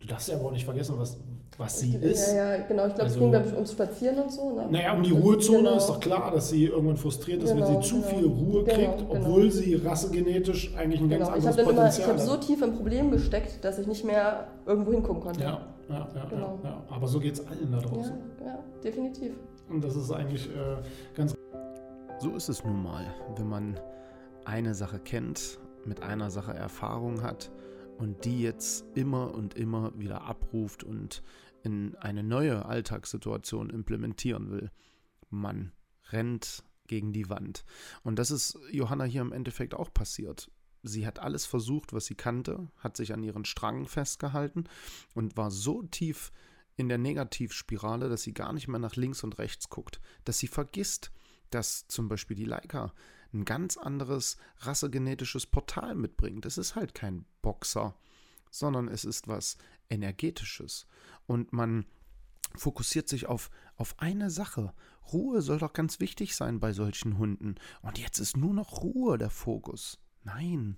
[0.00, 1.18] du darfst ja aber auch nicht vergessen, was,
[1.56, 2.32] was sie ist.
[2.32, 2.86] Ja, ja, genau.
[2.86, 4.54] Ich glaube, also, es ging glaube ums Spazieren und so.
[4.54, 4.66] Ne?
[4.70, 5.76] Naja, um die Ruhezone genau.
[5.76, 8.06] ist doch klar, dass sie irgendwann frustriert ist, genau, wenn sie zu genau.
[8.08, 9.10] viel Ruhe genau, kriegt, genau.
[9.10, 11.36] obwohl sie rassegenetisch eigentlich ein ganz genau.
[11.36, 14.48] anderes ich Potenzial immer, Ich habe so tief im Problem gesteckt, dass ich nicht mehr
[14.66, 15.40] irgendwo hingucken konnte.
[15.40, 16.24] Ja, ja, ja.
[16.30, 16.58] Genau.
[16.62, 16.82] ja, ja.
[16.90, 18.16] Aber so geht es allen da draußen.
[18.40, 19.32] Ja, ja, definitiv.
[19.68, 20.76] Und das ist eigentlich äh,
[21.14, 21.34] ganz.
[22.20, 23.04] So ist es nun mal,
[23.36, 23.80] wenn man
[24.44, 27.50] eine Sache kennt, mit einer Sache Erfahrung hat
[27.98, 31.22] und die jetzt immer und immer wieder abruft und
[31.62, 34.70] in eine neue Alltagssituation implementieren will.
[35.30, 35.72] Man
[36.10, 37.64] rennt gegen die Wand.
[38.02, 40.50] Und das ist Johanna hier im Endeffekt auch passiert.
[40.82, 44.64] Sie hat alles versucht, was sie kannte, hat sich an ihren Strang festgehalten
[45.14, 46.32] und war so tief
[46.76, 50.46] in der Negativspirale, dass sie gar nicht mehr nach links und rechts guckt, dass sie
[50.46, 51.10] vergisst,
[51.50, 52.94] dass zum Beispiel die Leica
[53.32, 56.46] ein ganz anderes rassegenetisches Portal mitbringt.
[56.46, 57.96] Es ist halt kein Boxer,
[58.50, 59.58] sondern es ist was
[59.90, 60.86] Energetisches.
[61.26, 61.86] Und man
[62.54, 64.74] fokussiert sich auf, auf eine Sache.
[65.12, 67.56] Ruhe soll doch ganz wichtig sein bei solchen Hunden.
[67.82, 69.98] Und jetzt ist nur noch Ruhe der Fokus.
[70.24, 70.76] Nein,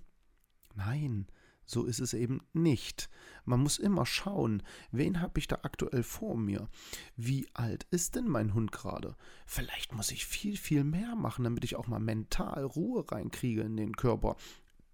[0.75, 1.27] nein,
[1.65, 3.09] so ist es eben nicht.
[3.45, 6.67] Man muss immer schauen, wen habe ich da aktuell vor mir?
[7.15, 9.15] Wie alt ist denn mein Hund gerade?
[9.45, 13.77] Vielleicht muss ich viel, viel mehr machen, damit ich auch mal mental Ruhe reinkriege in
[13.77, 14.35] den Körper.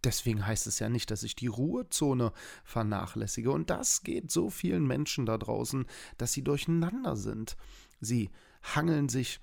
[0.03, 2.32] Deswegen heißt es ja nicht, dass ich die Ruhezone
[2.63, 3.51] vernachlässige.
[3.51, 5.86] Und das geht so vielen Menschen da draußen,
[6.17, 7.58] dass sie durcheinander sind.
[7.99, 8.30] Sie
[8.62, 9.39] hangeln sich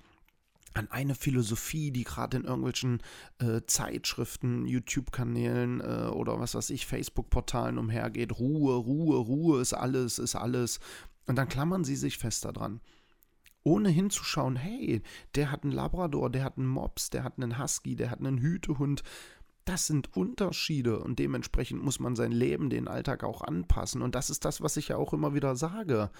[0.75, 3.01] an eine Philosophie, die gerade in irgendwelchen
[3.39, 8.37] äh, Zeitschriften, YouTube-Kanälen äh, oder was weiß ich, Facebook-Portalen umhergeht.
[8.37, 10.79] Ruhe, Ruhe, Ruhe ist alles, ist alles.
[11.27, 12.81] Und dann klammern sie sich fest daran.
[13.63, 15.01] Ohne hinzuschauen, hey,
[15.33, 18.37] der hat einen Labrador, der hat einen Mops, der hat einen Husky, der hat einen
[18.37, 19.01] Hütehund.
[19.63, 24.01] Das sind Unterschiede und dementsprechend muss man sein Leben, den Alltag auch anpassen.
[24.01, 26.11] Und das ist das, was ich ja auch immer wieder sage.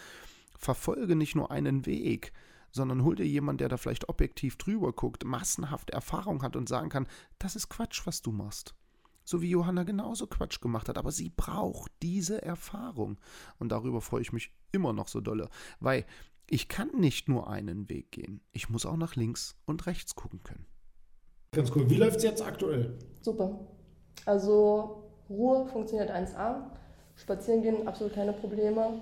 [0.58, 2.32] Verfolge nicht nur einen Weg,
[2.76, 6.90] sondern hol dir jemanden, der da vielleicht objektiv drüber guckt, massenhaft Erfahrung hat und sagen
[6.90, 7.08] kann,
[7.40, 8.76] das ist Quatsch, was du machst.
[9.24, 13.18] So wie Johanna genauso Quatsch gemacht hat, aber sie braucht diese Erfahrung.
[13.58, 16.06] Und darüber freue ich mich immer noch so dolle, weil
[16.48, 18.42] ich kann nicht nur einen Weg gehen.
[18.52, 20.68] Ich muss auch nach links und rechts gucken können.
[21.54, 21.90] Ganz cool.
[21.90, 23.00] Wie läuft es jetzt aktuell?
[23.22, 23.68] Super.
[24.26, 26.72] Also Ruhe funktioniert 1A.
[27.16, 29.02] Spazieren gehen, absolut keine Probleme.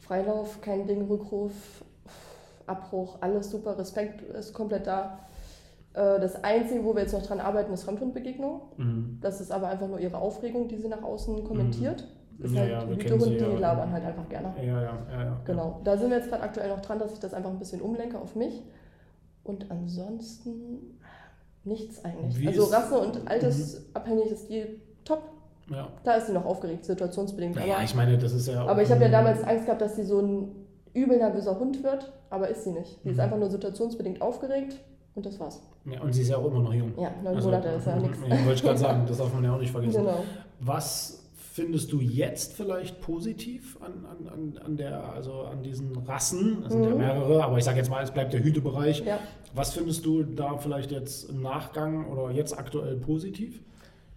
[0.00, 1.52] Freilauf, kein Ding, Rückruf,
[2.70, 5.18] Abbruch, alles super, Respekt ist komplett da.
[5.92, 8.62] Äh, das Einzige, wo wir jetzt noch dran arbeiten, ist Fremdhundbegegnung.
[8.76, 9.18] Mhm.
[9.20, 12.06] Das ist aber einfach nur ihre Aufregung, die sie nach außen kommentiert.
[12.38, 12.44] Mhm.
[12.44, 13.58] Ist ja, halt ja, Hütehund, die ja.
[13.58, 14.54] labern halt einfach gerne.
[14.58, 15.40] Ja, ja, ja, ja.
[15.44, 15.80] Genau.
[15.84, 18.18] Da sind wir jetzt gerade aktuell noch dran, dass ich das einfach ein bisschen umlenke
[18.18, 18.62] auf mich.
[19.44, 20.98] Und ansonsten
[21.64, 22.38] nichts eigentlich.
[22.40, 24.32] Wie also Rasse und Altersabhängig mhm.
[24.32, 25.22] ist die top.
[25.68, 25.88] Ja.
[26.02, 27.56] Da ist sie noch aufgeregt, situationsbedingt.
[27.56, 28.64] Ja, aber, ich meine, das ist ja.
[28.64, 30.59] Aber ich habe ja damals Angst gehabt, dass sie so ein
[31.02, 32.98] übel nervöser Hund wird, aber ist sie nicht.
[33.02, 33.20] Sie ist mhm.
[33.20, 34.76] einfach nur situationsbedingt aufgeregt
[35.14, 35.60] und das war's.
[35.84, 36.92] Ja, und sie ist ja auch immer noch jung.
[36.98, 38.18] Ja, neun also, Monate ist ja nichts.
[38.28, 40.04] Ja, wollte ich gerade sagen, das darf man ja auch nicht vergessen.
[40.04, 40.24] Genau.
[40.60, 41.20] Was
[41.52, 46.62] findest du jetzt vielleicht positiv an, an, an, der, also an diesen Rassen?
[46.64, 46.88] Es sind mhm.
[46.88, 49.04] ja mehrere, aber ich sage jetzt mal, es bleibt der Hütebereich.
[49.04, 49.18] Ja.
[49.54, 53.60] Was findest du da vielleicht jetzt im Nachgang oder jetzt aktuell positiv?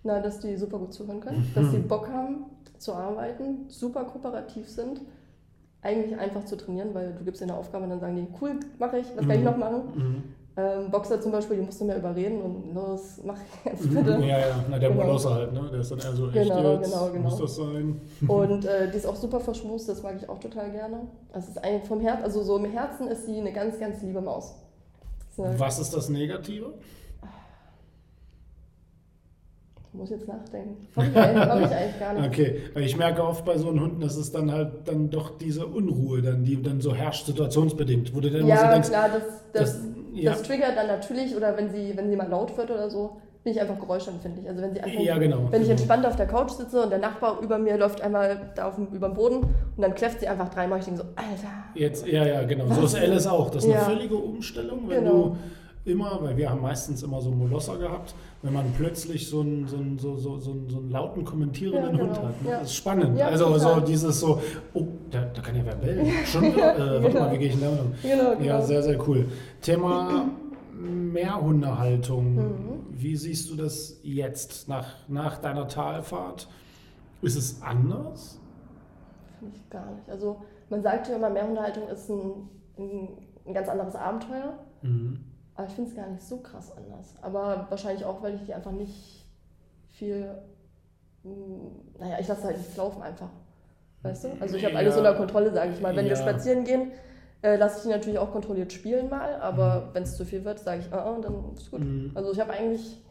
[0.04, 2.46] Na, dass die super gut zuhören können, dass sie Bock haben
[2.78, 5.02] zu arbeiten, super kooperativ sind
[5.84, 8.60] eigentlich einfach zu trainieren, weil du gibst ihnen eine Aufgabe und dann sagen die, cool,
[8.80, 9.46] mache ich, was kann ich mhm.
[9.46, 9.82] noch machen?
[9.96, 10.24] Mhm.
[10.56, 14.12] Ähm, Boxer zum Beispiel, die musst du mehr überreden und los, mach jetzt bitte.
[14.22, 15.04] Ja, ja, Na, der genau.
[15.04, 15.67] Molosser halt, ne?
[15.72, 17.30] Der ist dann eher so, echt genau, jetzt, genau, genau.
[17.30, 18.02] muss das sein?
[18.28, 21.08] Und äh, die ist auch super verschmust, das mag ich auch total gerne.
[21.34, 24.22] Das ist eigentlich vom Herz, also so im Herzen ist sie eine ganz, ganz liebe
[24.22, 24.54] Maus.
[25.38, 26.74] Was ist das Negative?
[29.93, 30.88] Muss jetzt nachdenken.
[30.95, 32.27] Habe ich, hab ich eigentlich gar nicht.
[32.27, 35.38] Okay, weil ich merke oft bei so einem Hunden, dass es dann halt dann doch
[35.38, 39.10] diese Unruhe, dann, die dann so herrscht, situationsbedingt, wo du dann ja, so denkst, klar,
[39.10, 39.82] das, das, das,
[40.13, 40.32] ja.
[40.32, 43.53] das triggert dann natürlich, oder wenn sie, wenn sie mal laut wird oder so, bin
[43.53, 44.47] ich einfach geräuschempfindlich.
[44.47, 45.71] Also wenn sie anfängt, ja, genau, wenn ich genau.
[45.71, 48.88] entspannt auf der Couch sitze und der Nachbar über mir läuft einmal da auf dem,
[48.88, 51.51] über den Boden und dann kläfft sie einfach dreimal, ich denke so, Alter.
[51.75, 52.69] Jetzt, ja, ja, genau.
[52.69, 52.77] Was?
[52.77, 53.49] So ist Alice auch.
[53.49, 53.84] Das ist ja.
[53.84, 55.12] eine völlige Umstellung, wenn genau.
[55.12, 55.38] du
[55.86, 59.78] immer, weil wir haben meistens immer so Molosser gehabt, wenn man plötzlich so einen, so
[59.78, 62.04] einen, so, so, so einen, so einen lauten kommentierenden ja, genau.
[62.04, 62.41] Hund hat.
[62.41, 62.50] Ne?
[62.50, 62.60] Ja.
[62.60, 63.17] Das ist spannend.
[63.17, 64.41] Ja, also so dieses so,
[64.74, 66.12] oh, da, da kann ja wer bellen.
[66.26, 66.76] Schon wieder?
[66.76, 68.08] Äh, warte mal, wie gehe ich denn da?
[68.08, 68.43] Genau, genau.
[68.43, 69.28] Ja, sehr, sehr cool.
[69.62, 70.30] Thema
[70.74, 72.36] Mehrhundehaltung.
[72.36, 72.86] Mhm.
[72.89, 76.48] Wie siehst du das jetzt nach, nach deiner Talfahrt?
[77.22, 78.39] Ist es anders?
[79.39, 80.10] Finde ich gar nicht.
[80.10, 83.10] Also man sagt ja immer, Mehrhundehaltung ist ein, ein,
[83.46, 84.60] ein ganz anderes Abenteuer.
[84.82, 87.16] Mhm Aber ich finde es gar nicht so krass anders.
[87.22, 89.26] Aber wahrscheinlich auch, weil ich die einfach nicht
[89.92, 90.36] viel.
[91.24, 93.30] Mh, hm, naja, ich lasse halt nichts laufen einfach.
[94.02, 94.30] Weißt du?
[94.39, 94.80] Also ich habe ja.
[94.80, 95.96] alles unter Kontrolle, sage ich mal.
[95.96, 96.12] Wenn ja.
[96.12, 96.92] wir spazieren gehen,
[97.42, 99.36] äh, lasse ich die natürlich auch kontrolliert spielen mal.
[99.36, 99.94] Aber mhm.
[99.94, 101.82] wenn es zu viel wird, sage ich, ah, uh, dann ist gut.
[101.82, 102.12] Mhm.
[102.13, 103.02] Also ich habe eigentlich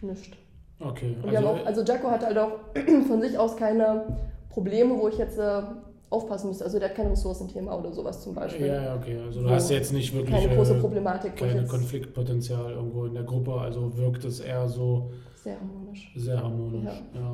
[0.00, 0.36] nichts.
[0.80, 1.16] Okay.
[1.26, 2.52] Also, auch, also Jacko hat halt auch
[3.08, 4.16] von sich aus keine
[4.50, 5.62] Probleme, wo ich jetzt äh,
[6.10, 6.64] aufpassen müsste.
[6.64, 8.66] Also der hat kein Ressourcenthema oder sowas zum Beispiel.
[8.66, 9.18] Ja, ja, okay.
[9.26, 11.36] Also du hast jetzt nicht wirklich keine große Problematik.
[11.36, 13.52] Kein Konfliktpotenzial irgendwo in der Gruppe.
[13.52, 15.10] Also wirkt es eher so
[15.42, 16.12] sehr harmonisch.
[16.16, 17.02] Sehr harmonisch.
[17.14, 17.32] Ja, ja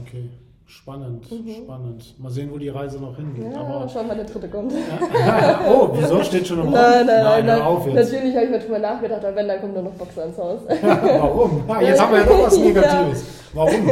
[0.00, 0.30] okay.
[0.68, 1.62] Spannend, mhm.
[1.62, 2.18] spannend.
[2.18, 3.52] Mal sehen, wo die Reise noch hingeht.
[3.52, 4.72] Ja, Aber schauen, wann der dritte kommt.
[5.68, 6.20] oh, wieso?
[6.24, 6.72] Steht schon im Raum?
[6.72, 7.46] Nein, nein, nein.
[7.46, 7.62] nein.
[7.62, 7.94] Auf jetzt.
[7.94, 10.62] Natürlich habe ich mir drüber nachgedacht, aber wenn, dann kommt nur noch Boxer ins Haus.
[10.82, 11.62] Warum?
[11.68, 13.24] Ah, jetzt haben wir ja noch was Negatives.
[13.54, 13.90] Warum?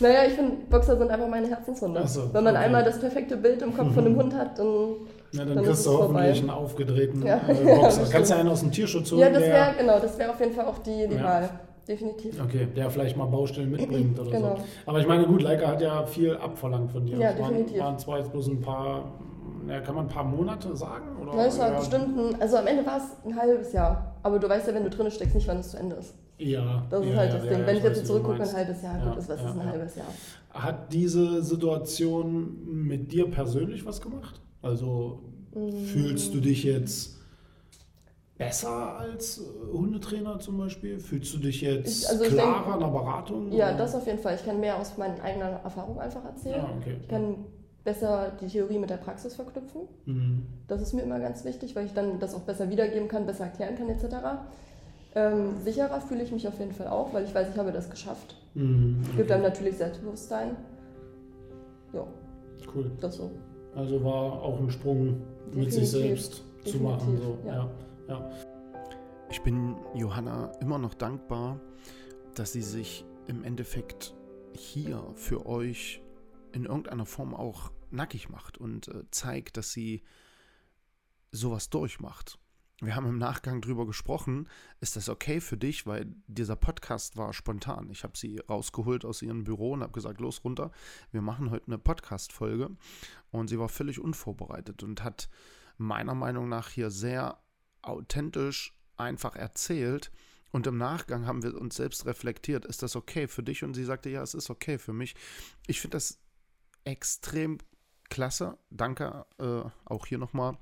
[0.00, 2.06] Naja, ich finde, Boxer sind einfach meine Herzenshunde.
[2.06, 2.64] So, Wenn man okay.
[2.64, 3.94] einmal das perfekte Bild im Kopf mhm.
[3.94, 4.96] von einem Hund hat, dann.
[5.32, 7.40] Ja, dann, dann kriegst du hoffentlich einen aufgedrehten ja.
[7.48, 8.04] äh, Boxer.
[8.10, 9.20] Kannst du einen aus dem Tierschutz holen?
[9.20, 11.24] Ja, das wäre, genau, das wäre auf jeden Fall auch die, die ja.
[11.24, 11.50] Wahl
[11.88, 12.40] definitiv.
[12.42, 14.56] Okay, der vielleicht mal Baustellen mitbringt oder genau.
[14.56, 14.62] so.
[14.86, 17.16] Aber ich meine, gut, Leica hat ja viel abverlangt von dir.
[17.16, 17.78] Ja, das definitiv.
[17.78, 19.12] Waren, waren zwar jetzt bloß ein paar,
[19.68, 21.16] ja, kann man ein paar Monate sagen?
[21.22, 24.16] Oder, ja, es war bestimmt, also am Ende war es ein halbes Jahr.
[24.22, 26.14] Aber du weißt ja, wenn du drin steckst, nicht, wann es zu Ende ist.
[26.38, 26.86] Ja.
[26.90, 27.60] Das ist ja, halt das ja, Ding.
[27.60, 29.96] Ja, wenn ich jetzt so zurückgucke, ein halbes Jahr, gut, ist was ist ein halbes
[29.96, 30.06] Jahr.
[30.50, 34.40] Hat diese Situation mit dir persönlich was gemacht?
[34.62, 35.20] Also
[35.54, 35.84] mm.
[35.84, 37.16] fühlst du dich jetzt
[38.36, 40.98] besser als äh, Hundetrainer zum Beispiel?
[40.98, 43.52] Fühlst du dich jetzt ich, also klarer denke, in der Beratung?
[43.52, 43.78] Ja, oder?
[43.78, 44.34] das auf jeden Fall.
[44.34, 46.56] Ich kann mehr aus meinen eigenen Erfahrungen einfach erzählen.
[46.56, 46.96] Ja, okay.
[47.00, 47.36] Ich kann
[47.84, 49.82] besser die Theorie mit der Praxis verknüpfen.
[50.04, 50.42] Mhm.
[50.68, 53.44] Das ist mir immer ganz wichtig, weil ich dann das auch besser wiedergeben kann, besser
[53.44, 54.04] erklären kann etc.
[55.16, 57.88] Ähm, sicherer fühle ich mich auf jeden Fall auch, weil ich weiß, ich habe das
[57.88, 58.36] geschafft.
[58.52, 59.16] Mhm, okay.
[59.16, 60.56] Gibt einem natürlich Selbstbewusstsein.
[61.94, 62.06] Ja.
[62.74, 62.90] Cool.
[63.00, 63.30] Das so.
[63.74, 65.56] Also war auch ein Sprung Definitiv.
[65.56, 66.72] mit sich selbst Definitiv.
[66.72, 67.18] zu machen.
[67.18, 67.38] So.
[67.46, 67.54] Ja.
[67.54, 67.70] ja.
[68.08, 68.30] Ja.
[69.30, 71.60] Ich bin Johanna immer noch dankbar,
[72.34, 74.14] dass sie sich im Endeffekt
[74.52, 76.02] hier für euch
[76.52, 80.02] in irgendeiner Form auch nackig macht und äh, zeigt, dass sie
[81.32, 82.38] sowas durchmacht.
[82.82, 87.32] Wir haben im Nachgang drüber gesprochen, ist das okay für dich, weil dieser Podcast war
[87.32, 87.88] spontan.
[87.90, 90.70] Ich habe sie rausgeholt aus ihrem Büro und habe gesagt, los runter,
[91.10, 92.76] wir machen heute eine Podcast-Folge.
[93.30, 95.30] Und sie war völlig unvorbereitet und hat
[95.78, 97.40] meiner Meinung nach hier sehr
[97.80, 100.12] authentisch einfach erzählt.
[100.52, 103.64] Und im Nachgang haben wir uns selbst reflektiert, ist das okay für dich?
[103.64, 105.14] Und sie sagte, ja, es ist okay für mich.
[105.66, 106.20] Ich finde das
[106.84, 107.56] extrem
[108.10, 108.58] klasse.
[108.70, 110.58] Danke äh, auch hier nochmal,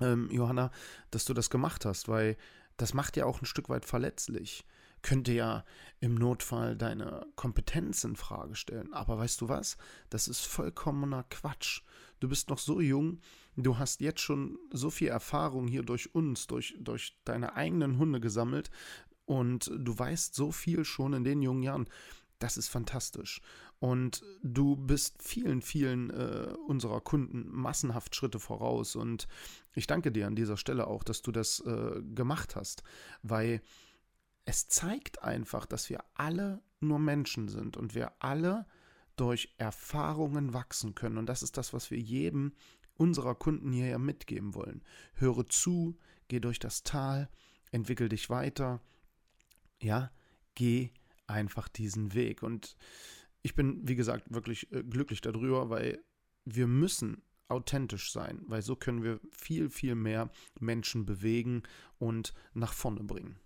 [0.00, 0.70] ähm, Johanna,
[1.10, 2.36] dass du das gemacht hast, weil
[2.76, 4.64] das macht ja auch ein Stück weit verletzlich.
[5.02, 5.64] Könnte ja
[6.00, 8.92] im Notfall deine Kompetenz in Frage stellen.
[8.92, 9.78] Aber weißt du was?
[10.10, 11.82] Das ist vollkommener Quatsch.
[12.20, 13.20] Du bist noch so jung,
[13.56, 18.20] du hast jetzt schon so viel Erfahrung hier durch uns, durch, durch deine eigenen Hunde
[18.20, 18.70] gesammelt
[19.24, 21.88] und du weißt so viel schon in den jungen Jahren.
[22.40, 23.40] Das ist fantastisch.
[23.78, 28.96] Und du bist vielen, vielen äh, unserer Kunden massenhaft Schritte voraus.
[28.96, 29.28] Und
[29.74, 32.82] ich danke dir an dieser Stelle auch, dass du das äh, gemacht hast,
[33.22, 33.62] weil
[34.44, 38.66] es zeigt einfach, dass wir alle nur Menschen sind und wir alle
[39.16, 41.18] durch Erfahrungen wachsen können.
[41.18, 42.52] Und das ist das, was wir jedem
[42.94, 44.82] unserer Kunden hierher mitgeben wollen.
[45.14, 47.28] Höre zu, geh durch das Tal,
[47.70, 48.80] entwickel dich weiter.
[49.80, 50.10] Ja,
[50.54, 50.90] geh
[51.26, 52.42] einfach diesen Weg.
[52.42, 52.76] Und
[53.42, 56.02] ich bin, wie gesagt, wirklich äh, glücklich darüber, weil
[56.44, 61.62] wir müssen authentisch sein, weil so können wir viel, viel mehr Menschen bewegen
[61.98, 63.36] und nach vorne bringen.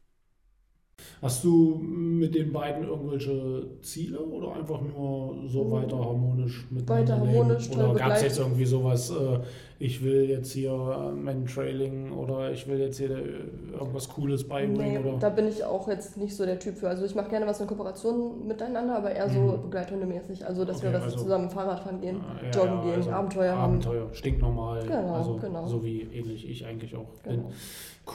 [1.23, 7.19] Hast du mit den beiden irgendwelche Ziele oder einfach nur so weiter harmonisch miteinander Weiter
[7.19, 7.81] harmonisch, leben?
[7.81, 9.39] Oder gab es jetzt irgendwie sowas, äh,
[9.79, 14.93] ich will jetzt hier äh, Man-Trailing oder ich will jetzt hier äh, irgendwas Cooles beibringen?
[14.93, 15.19] Nee, oder?
[15.19, 16.89] da bin ich auch jetzt nicht so der Typ für.
[16.89, 19.63] Also ich mache gerne was in Kooperation miteinander, aber eher so mhm.
[19.63, 20.47] begleithundemäßig.
[20.47, 23.11] Also dass okay, wir was also, zusammen Fahrrad fahren gehen, ja, joggen ja, gehen, also
[23.11, 23.73] Abenteuer haben.
[23.75, 24.83] Abenteuer, stinknormal.
[24.83, 25.67] Genau, also genau.
[25.67, 27.45] So wie ähnlich ich eigentlich auch genau.
[27.45, 27.55] bin.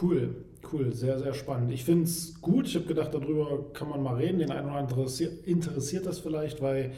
[0.01, 0.35] Cool,
[0.71, 1.71] cool, sehr, sehr spannend.
[1.71, 2.67] Ich finde es gut.
[2.67, 4.39] Ich habe gedacht, darüber kann man mal reden.
[4.39, 5.07] Den einen oder anderen
[5.45, 6.91] interessiert, das vielleicht, weil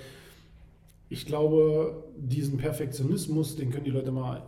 [1.10, 4.44] ich glaube, diesen Perfektionismus, den können die Leute mal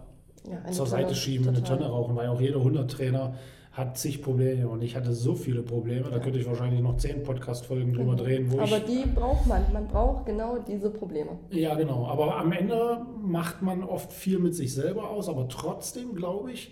[0.49, 1.59] ja, zur Tonne, Seite schieben, total.
[1.59, 3.35] in eine Tonne rauchen, weil auch jeder Hundertrainer
[3.73, 7.23] hat zig Probleme und ich hatte so viele Probleme, da könnte ich wahrscheinlich noch zehn
[7.23, 8.23] Podcast-Folgen drüber genau.
[8.23, 8.51] drehen.
[8.51, 11.31] Wo aber ich, die braucht man, man braucht genau diese Probleme.
[11.49, 16.13] Ja, genau, aber am Ende macht man oft viel mit sich selber aus, aber trotzdem
[16.13, 16.71] glaube ich,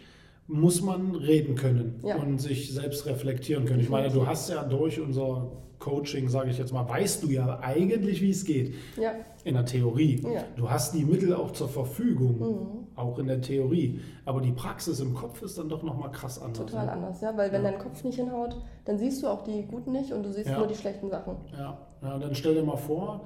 [0.51, 2.17] muss man reden können ja.
[2.17, 3.79] und sich selbst reflektieren können.
[3.79, 7.59] Ich meine, du hast ja durch unser Coaching, sage ich jetzt mal, weißt du ja
[7.61, 8.75] eigentlich, wie es geht.
[8.97, 9.13] Ja.
[9.43, 10.21] In der Theorie.
[10.21, 10.43] Ja.
[10.55, 12.39] Du hast die Mittel auch zur Verfügung.
[12.39, 12.81] Mhm.
[12.95, 13.99] auch in der Theorie.
[14.25, 16.65] Aber die Praxis im Kopf ist dann doch nochmal krass anders.
[16.65, 16.91] Total ne?
[16.91, 17.71] anders, ja, weil wenn ja.
[17.71, 20.57] dein Kopf nicht hinhaut, dann siehst du auch die guten nicht und du siehst ja.
[20.57, 21.37] nur die schlechten Sachen.
[21.57, 21.77] Ja.
[22.01, 23.21] ja, dann stell dir mal vor,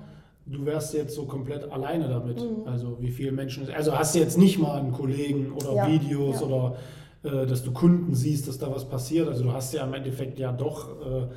[0.45, 2.39] du wärst jetzt so komplett alleine damit.
[2.39, 2.67] Mhm.
[2.67, 5.87] Also wie viele Menschen, also hast du jetzt nicht mal einen Kollegen oder ja.
[5.87, 6.77] Videos oder äh,
[7.45, 9.27] dass du Kunden siehst, dass da was passiert.
[9.27, 11.27] Also du hast ja im Endeffekt ja doch äh,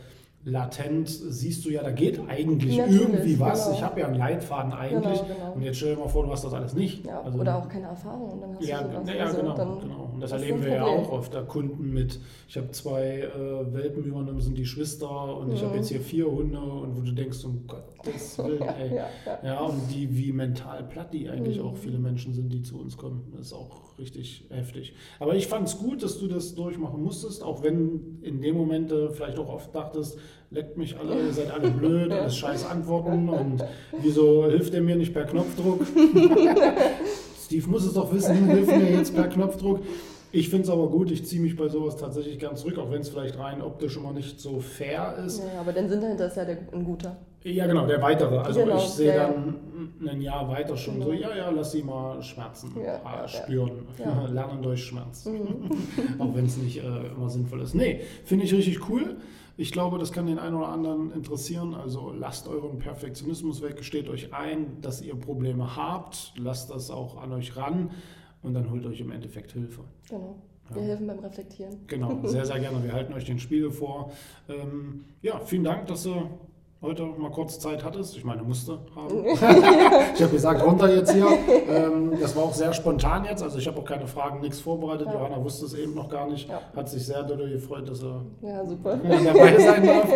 [0.51, 3.67] latent siehst du ja, da geht eigentlich Natürlich, irgendwie was.
[3.67, 3.77] Genau.
[3.77, 5.21] Ich habe ja einen Leitfaden eigentlich.
[5.23, 5.53] Genau, genau.
[5.55, 7.07] Und jetzt stell dir mal vor, du hast das alles nicht.
[7.07, 8.33] Ja, also, oder auch keine Erfahrung.
[8.33, 9.09] Und dann hast ja, du sowas.
[9.09, 10.11] ja, also, genau, genau.
[10.15, 11.35] Und das erleben wir ja auch oft.
[11.35, 15.55] Da Kunden mit, ich habe zwei äh, Welpen übernommen, sind die Schwester und mhm.
[15.55, 18.97] ich habe jetzt hier vier Hunde und wo du denkst, um Gottes Willen, ey.
[18.97, 19.61] ja, ja, ja.
[19.61, 21.67] und die, wie mental platt die eigentlich mhm.
[21.67, 23.33] auch viele Menschen sind, die zu uns kommen.
[23.37, 24.95] Das ist auch richtig heftig.
[25.19, 28.93] Aber ich fand es gut, dass du das durchmachen musstest, auch wenn in dem Moment
[28.93, 30.19] äh, vielleicht auch oft dachtest,
[30.51, 33.65] leckt mich alle, ihr seid alle blöd, alles scheiß Antworten und
[34.03, 35.81] wieso hilft er mir nicht per Knopfdruck?
[37.45, 39.81] Steve muss es doch wissen, hilft mir jetzt per Knopfdruck.
[40.31, 43.01] Ich finde es aber gut, ich ziehe mich bei sowas tatsächlich gern zurück, auch wenn
[43.01, 45.39] es vielleicht rein optisch immer nicht so fair ist.
[45.39, 47.17] Ja, aber dann sind dahinter ist ja der, ein guter.
[47.45, 48.37] Ja, genau, der weitere.
[48.37, 49.55] Also genau, ich sehe ja, dann
[50.07, 51.07] ein Jahr weiter schon genau.
[51.07, 53.87] so, ja, ja, lass sie mal Schmerzen ja, ah, spüren,
[54.33, 55.25] lernen durch Schmerz.
[55.25, 55.71] Mhm.
[56.19, 57.75] auch wenn es nicht äh, immer sinnvoll ist.
[57.75, 59.17] Nee, finde ich richtig cool.
[59.61, 61.75] Ich glaube, das kann den einen oder anderen interessieren.
[61.75, 67.21] Also lasst euren Perfektionismus weg, steht euch ein, dass ihr Probleme habt, lasst das auch
[67.21, 67.91] an euch ran
[68.41, 69.83] und dann holt euch im Endeffekt Hilfe.
[70.09, 70.41] Genau.
[70.71, 70.89] Wir ja.
[70.89, 71.77] helfen beim Reflektieren.
[71.89, 72.85] Genau, sehr, sehr gerne.
[72.85, 74.13] Wir halten euch den Spiegel vor.
[74.49, 76.29] Ähm, ja, vielen Dank, dass du
[76.81, 78.17] heute mal kurz Zeit hattest.
[78.17, 79.25] Ich meine, musste haben.
[80.15, 81.27] ich habe gesagt, runter jetzt hier.
[81.69, 83.43] Ähm, das war auch sehr spontan jetzt.
[83.43, 85.09] Also ich habe auch keine Fragen, nichts vorbereitet.
[85.09, 85.15] Ja.
[85.15, 86.49] Johanna wusste es eben noch gar nicht.
[86.49, 86.61] Ja.
[86.77, 90.09] Hat sich sehr darüber gefreut, dass er ja, dabei sein darf.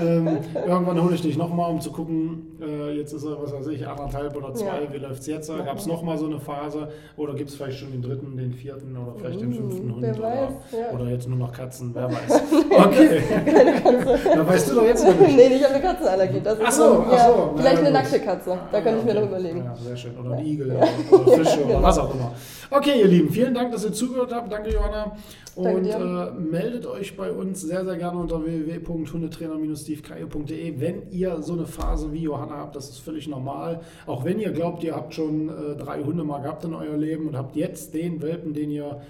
[0.00, 3.66] Ähm, irgendwann hole ich dich nochmal, um zu gucken, äh, jetzt ist er, was weiß
[3.68, 5.48] ich, anderthalb oder zwei, wie läuft es jetzt?
[5.48, 8.96] Gab es nochmal so eine Phase oder gibt es vielleicht schon den dritten, den vierten
[8.96, 10.48] oder vielleicht den fünften Hund oder,
[10.94, 12.42] oder jetzt nur noch Katzen, wer weiß.
[12.70, 13.22] Okay.
[13.44, 14.18] Keine Katze.
[14.34, 15.36] Da weißt du doch jetzt noch nicht.
[15.36, 16.40] nee, ich habe eine Katzenallergie.
[16.42, 17.54] Das ach so, ach so.
[17.56, 18.58] vielleicht eine nackte Katze.
[18.70, 19.64] Da könnte ich mir noch überlegen.
[19.64, 20.16] Ja, sehr schön.
[20.18, 20.72] Oder ein Igel
[21.10, 22.32] oder Fische oder was auch immer.
[22.70, 24.52] Okay, ihr Lieben, vielen Dank, dass ihr zugehört habt.
[24.52, 25.16] Danke, Johanna.
[25.54, 31.66] Und äh, meldet euch bei uns sehr, sehr gerne unter www.hundetrainer-stevekaye.de, wenn ihr so eine
[31.66, 32.74] Phase wie Johanna habt.
[32.74, 33.82] Das ist völlig normal.
[34.06, 37.28] Auch wenn ihr glaubt, ihr habt schon äh, drei Hunde mal gehabt in euer Leben
[37.28, 39.00] und habt jetzt den Welpen, den ihr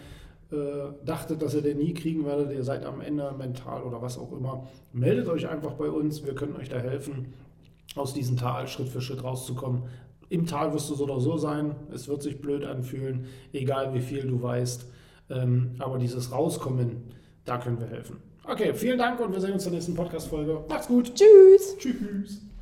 [1.05, 4.33] dachtet, dass ihr den nie kriegen werdet, ihr seid am Ende mental oder was auch
[4.33, 6.25] immer, meldet euch einfach bei uns.
[6.25, 7.35] Wir können euch da helfen,
[7.97, 9.85] aus diesem Tal Schritt für Schritt rauszukommen.
[10.29, 11.75] Im Tal wirst du so oder so sein.
[11.93, 14.87] Es wird sich blöd anfühlen, egal wie viel du weißt.
[15.31, 17.03] Ähm, aber dieses Rauskommen,
[17.45, 18.19] da können wir helfen.
[18.47, 20.65] Okay, vielen Dank und wir sehen uns in der nächsten Podcast-Folge.
[20.69, 21.15] Macht's gut.
[21.15, 21.77] Tschüss.
[21.79, 22.54] Tschüss.